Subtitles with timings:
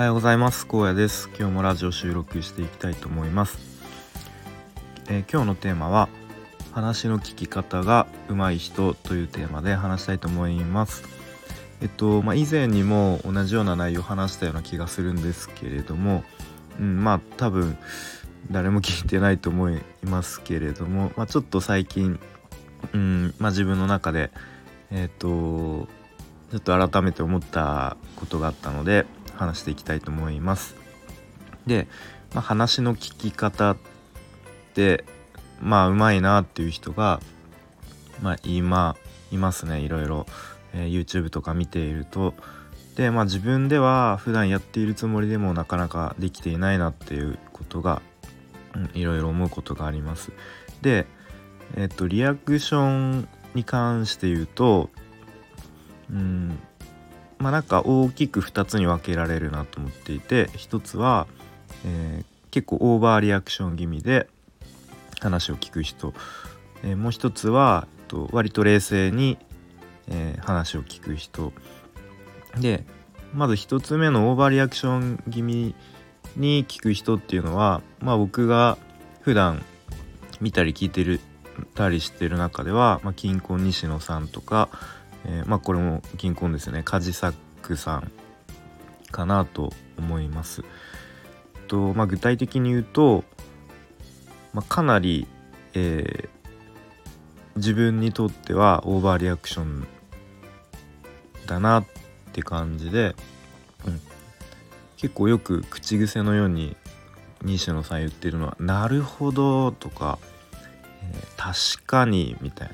[0.00, 0.66] はようございます。
[0.66, 1.28] 荒野です。
[1.38, 3.58] 今日もラジオ収録していきたいと思います、
[5.10, 6.08] えー、今日のテーマは
[6.72, 11.04] 話の聞き方が上手い人というテーマで話したいと思います。
[11.82, 16.24] えっとまあ、以前にも同じような内容を話したような気がするんですけれども、
[16.78, 17.76] うん、まあ多分
[18.50, 22.18] 誰も聞いてないと思いますけれども、まあ、ちょっと最近、
[22.94, 24.30] うんまあ、自分の中で
[24.90, 25.86] えっと
[26.50, 29.04] ちょっと改めて思ったことがあったので
[29.40, 30.76] 話していきたいと思います。
[31.66, 31.88] で、
[32.34, 33.76] まあ、話の聞き方っ
[34.74, 35.04] て
[35.62, 37.20] まあうまいなっていう人が
[38.22, 38.96] まあ今
[39.32, 40.26] いますねいろいろ、
[40.74, 42.34] えー、YouTube とか見ていると
[42.96, 48.02] でまあ自分では普段やっているつもりでもなかなかできていないなっていうことが、
[48.74, 50.32] うん、いろいろ思うことがあります。
[50.82, 51.06] で
[51.76, 54.90] えっ、とリアクションに関して言うと
[56.10, 56.58] うん
[57.40, 61.26] まあなんか大きく2つに分けられるなと思っていて1つは、
[61.86, 64.28] えー、結構オーバーリアクション気味で
[65.20, 66.12] 話を聞く人、
[66.84, 69.38] えー、もう1つはと割と冷静に、
[70.08, 71.52] えー、話を聞く人。
[72.58, 72.84] で
[73.32, 75.74] まず1つ目のオーバーリアクション気味
[76.36, 78.76] に聞く人っていうのはまあ僕が
[79.20, 79.62] 普段
[80.40, 81.20] 見たり聞いてる
[81.74, 84.68] たりしてる中では、まあ、金婚西野さんとか
[85.24, 88.12] えー、まあこれも銀行ですねカジサックさん
[89.10, 90.64] かなと思います。
[91.68, 93.22] とまあ、具体的に言うと、
[94.52, 95.28] まあ、かなり、
[95.74, 96.28] えー、
[97.54, 99.86] 自分にとってはオーバーリアクション
[101.46, 101.84] だなっ
[102.32, 103.14] て感じで、
[103.86, 104.00] うん、
[104.96, 106.76] 結構よく口癖のように
[107.42, 110.18] 西野さん言ってるのは「なるほど」とか、
[111.02, 112.68] えー、確かに」みたい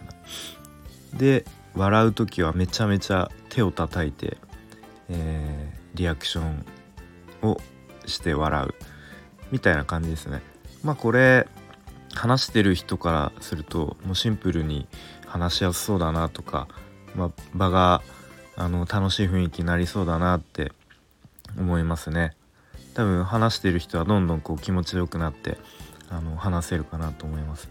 [1.13, 1.19] な。
[1.19, 1.45] で
[1.77, 4.39] 笑う時はめちゃめちゃ手を叩いて、
[5.09, 6.65] えー、リアクション
[7.43, 7.61] を
[8.07, 8.75] して笑う
[9.53, 10.43] みたいな感じですね。
[10.83, 11.47] まあこれ
[12.15, 14.89] 話してる人からするともうシンプルに
[15.27, 16.67] 話しやすそうだなとか、
[17.15, 18.03] まあ、場が
[18.57, 20.73] あの楽しい雰囲気になりそうだなって
[21.59, 22.35] 思いますね。
[22.95, 25.59] 多分話してる人はどんどんこう気持ちよくなって
[26.09, 27.69] あの話せるかなと思います。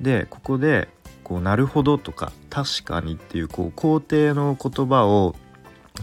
[0.00, 0.88] でここで
[1.24, 5.34] こうなるほどとか確かにっていうこう肯定の言葉を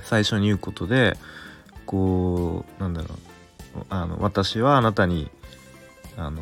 [0.03, 1.15] 最初に言うことで
[1.85, 3.07] こうなんだろ
[3.75, 5.29] うあの私はあなたに
[6.17, 6.41] あの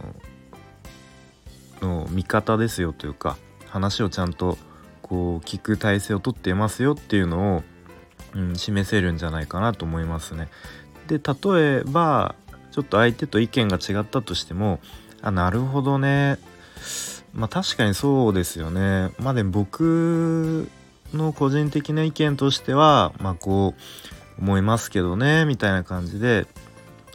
[1.81, 4.57] の味方ですよというか話をちゃんと
[5.01, 7.63] こう聞く体制をとっていますよっていうのを、
[8.35, 10.49] うん、示せるんじゃないかなと思いますね。
[11.07, 12.35] で例えば
[12.71, 14.79] ちょっと相手と意見が違ったとしても
[15.21, 16.37] あなるほどね
[17.33, 19.11] まあ確かにそうですよね。
[19.19, 20.69] まあでも僕
[21.13, 26.47] の個人的な意見としては、まあこう思いますけどね、みたいな感じで、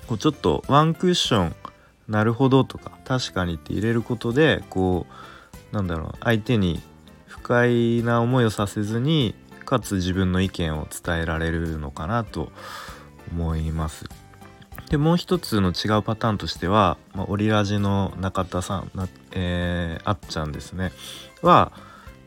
[0.06, 1.56] こうちょっとワンクッション、
[2.08, 5.06] なるほどとか、確かにって入れることで、こ
[5.72, 6.82] う、なんだろう、相手に
[7.26, 12.52] 不快な思いをさせずに、かつ自分の意見を伝えられるのかなと
[13.32, 14.04] 思います。
[14.94, 20.92] でもう一つの違うパターンとしては、まあ、オリラジの中田さんな、えー、あっちゃんですね
[21.42, 21.72] は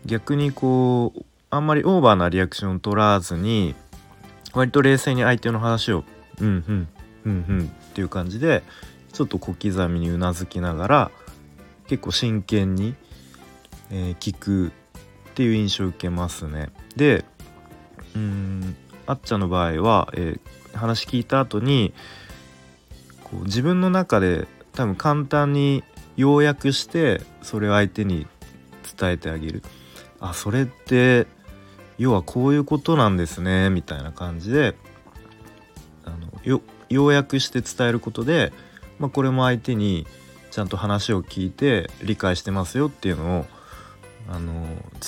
[0.05, 3.73] 逆にこうあんまりオーバーなリアクションを取らずに
[4.51, 6.03] 割と冷静に相手の話を
[6.41, 6.87] 「うんうん
[7.23, 8.63] うんうん」っていう感じで
[9.13, 11.11] ちょっと小刻みにうなずきながら
[11.87, 12.95] 結構真剣に、
[13.91, 14.71] えー、聞くっ
[15.35, 16.67] ていう印象を受けますね。
[16.97, 17.23] で
[18.13, 18.75] うん
[19.05, 21.93] あっちゃんの場合は、えー、話聞いた後に
[23.31, 25.83] こう自分の中で多分簡単に
[26.15, 28.27] 要約してそれを相手に
[28.97, 29.63] 伝えてあげる
[30.19, 31.27] あそれって
[31.97, 34.75] 要はこういうことなんですねみたいな感じで
[36.05, 38.53] あの要約して伝えることで、
[38.99, 40.07] まあ、これも相手に
[40.51, 43.45] ちゃんと話を聞いて理解してますよっていうのを
[44.29, 44.65] あの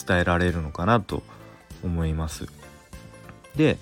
[0.07, 1.23] 伝えられるのかなと
[1.83, 2.47] 思います。
[3.55, 3.77] で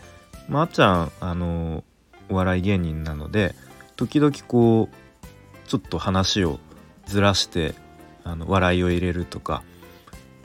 [0.47, 1.83] まあっちゃんあの
[2.29, 3.55] お笑い芸人なので
[3.97, 6.59] 時々こうちょっと話を
[7.05, 7.75] ずらして
[8.23, 9.63] あの笑いを入れるとか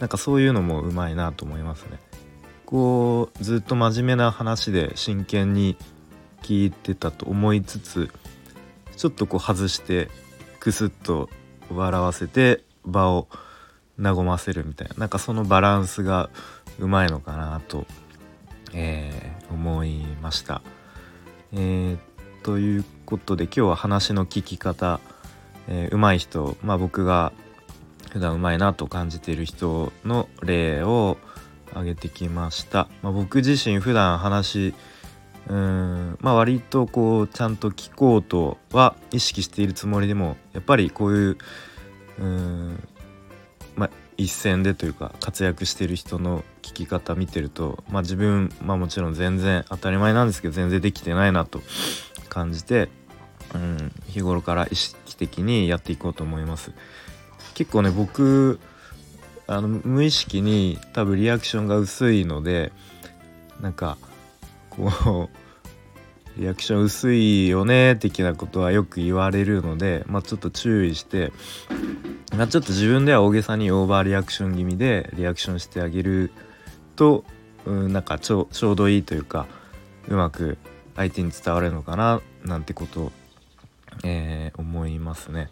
[0.01, 2.01] なんかそういうのもうまいなと思いますね。
[2.67, 5.77] こうずっと真面目な話で真剣に
[6.41, 8.11] 聞いてたと思いつつ
[8.97, 10.09] ちょっとこう外して
[10.59, 11.29] クスッと
[11.71, 13.29] 笑わせて場を
[14.01, 16.31] 和ませるみたいななんかそのバランスが
[16.79, 17.87] うまいのかなと、
[18.73, 20.63] えー、思いました。
[21.53, 21.99] えー、
[22.43, 24.99] ということで今日は話の聞き方、
[25.69, 27.33] えー、上手い人、まあ、僕が
[28.11, 31.19] 普段うまいなと感じている人の例を
[31.71, 34.75] 挙げてきました、まあ、僕自身普段話
[35.49, 41.39] うんまあ割とこうちゃんと聞こうとは意識しているつもりでもやっぱりこういう
[42.19, 42.89] うん
[43.77, 51.61] まあ一線でというか活躍してる人の聞き方見てるとまあ自分まあもちろん全然当たり前なんですけど全然できてないなと
[52.33, 52.89] 感じて、
[53.55, 56.73] うん、日頃から意識的にやっていこうと思います。
[57.53, 58.59] 結構ね僕
[59.47, 62.73] あの無意識に多分リアクションが薄いので
[63.61, 63.99] なんか
[64.71, 65.29] こ
[66.37, 71.31] う リアクション薄いよね的なことはよく言われるので、まあ、ちょっと注意して、
[72.35, 76.33] まあ、ちょっと自分では大げさにオーバーリアクション気味でリアクションしてあげる
[76.97, 77.25] と、
[77.67, 79.47] うん、なんかちょちょうどいいというか
[80.09, 80.57] うまく
[80.97, 83.13] 相手に伝わるのかななんてこと、
[84.05, 85.51] えー、思いますね。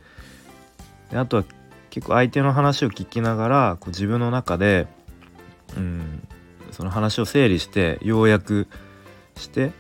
[1.10, 1.44] であとは
[1.90, 4.86] 結構相手の話を聞きながらこう自分の中で、
[5.76, 6.26] うん、
[6.70, 8.68] その話を整理して要約
[9.36, 9.72] して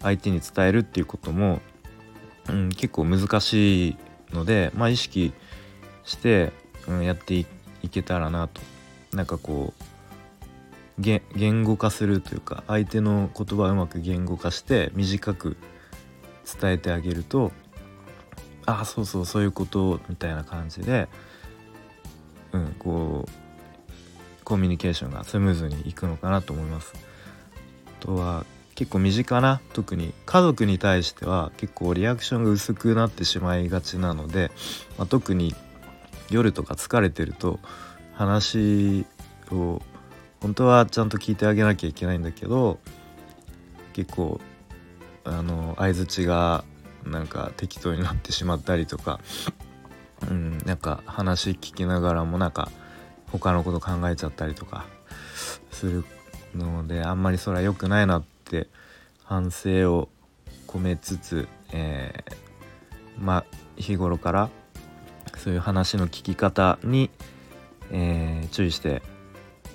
[0.00, 1.60] 相手に伝えるっていうことも、
[2.48, 3.96] うん、結構難しい
[4.32, 5.32] ので、まあ、意識
[6.04, 6.52] して、
[6.86, 7.46] うん、やってい
[7.90, 8.60] けたらなと
[9.12, 9.91] なんかこう
[10.98, 15.56] 言語化するというか相手の言葉をうまく言語化して短く
[16.60, 17.52] 伝えてあげると
[18.66, 21.08] ああそうそうそういうことみたいな感じで
[22.52, 26.92] うんこうコミュニケーションがスムーズにいくのかなと思います。
[28.00, 34.50] あとは結構身近な特に家族に対しては結構リアクションが薄くなってしまいがちなので、
[34.98, 35.54] まあ、特に
[36.30, 37.60] 夜とか疲れてると
[38.14, 39.06] 話
[39.50, 39.80] を
[40.42, 42.80] 本当はちゃんと聞いてあげなきゃいけないんだけど
[43.92, 44.40] 結構
[45.24, 46.64] あの相づちが
[47.06, 49.20] なんか適当になってしまったりとか、
[50.28, 52.70] うん、なんか話聞きながらもなんか
[53.30, 54.86] 他のこと考えちゃったりとか
[55.70, 56.04] する
[56.54, 58.68] のであんまりそれは良くないなって
[59.24, 60.08] 反省を
[60.66, 62.34] 込めつつ、えー、
[63.18, 63.44] まあ
[63.76, 64.50] 日頃から
[65.38, 67.10] そういう話の聞き方に、
[67.90, 69.02] えー、注意して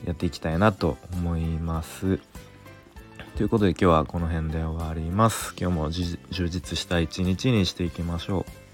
[0.06, 2.20] やっていきたいなと思います。
[3.36, 5.54] ということで今日はこの辺で終わります。
[5.60, 8.67] 今日も充実した一日にしていきましょう。